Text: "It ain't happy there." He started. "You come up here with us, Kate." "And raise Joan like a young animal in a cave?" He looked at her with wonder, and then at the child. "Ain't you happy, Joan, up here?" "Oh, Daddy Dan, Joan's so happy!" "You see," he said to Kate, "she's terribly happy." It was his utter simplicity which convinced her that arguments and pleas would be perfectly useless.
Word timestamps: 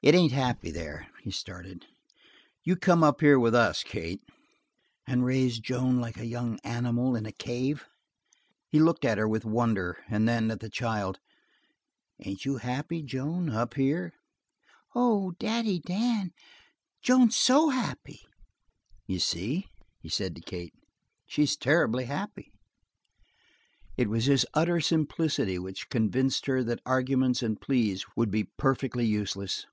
"It 0.00 0.14
ain't 0.14 0.30
happy 0.30 0.70
there." 0.70 1.08
He 1.24 1.32
started. 1.32 1.86
"You 2.62 2.76
come 2.76 3.02
up 3.02 3.20
here 3.20 3.36
with 3.36 3.52
us, 3.52 3.82
Kate." 3.82 4.22
"And 5.08 5.24
raise 5.24 5.58
Joan 5.58 6.00
like 6.00 6.18
a 6.18 6.24
young 6.24 6.60
animal 6.62 7.16
in 7.16 7.26
a 7.26 7.32
cave?" 7.32 7.84
He 8.68 8.78
looked 8.78 9.04
at 9.04 9.18
her 9.18 9.26
with 9.28 9.44
wonder, 9.44 9.98
and 10.08 10.28
then 10.28 10.52
at 10.52 10.60
the 10.60 10.70
child. 10.70 11.18
"Ain't 12.24 12.44
you 12.44 12.58
happy, 12.58 13.02
Joan, 13.02 13.50
up 13.50 13.74
here?" 13.74 14.12
"Oh, 14.94 15.32
Daddy 15.40 15.80
Dan, 15.80 16.30
Joan's 17.02 17.34
so 17.34 17.70
happy!" 17.70 18.20
"You 19.08 19.18
see," 19.18 19.66
he 19.98 20.08
said 20.08 20.36
to 20.36 20.40
Kate, 20.40 20.74
"she's 21.26 21.56
terribly 21.56 22.04
happy." 22.04 22.52
It 23.96 24.08
was 24.08 24.26
his 24.26 24.46
utter 24.54 24.80
simplicity 24.80 25.58
which 25.58 25.88
convinced 25.88 26.46
her 26.46 26.62
that 26.62 26.78
arguments 26.86 27.42
and 27.42 27.60
pleas 27.60 28.04
would 28.14 28.30
be 28.30 28.44
perfectly 28.44 29.04
useless. 29.04 29.66